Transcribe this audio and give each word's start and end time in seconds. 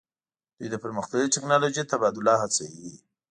دوی 0.57 0.67
د 0.71 0.75
پرمختللې 0.83 1.31
ټیکنالوژۍ 1.35 1.83
تبادله 1.91 2.33
هڅوي 2.41 2.93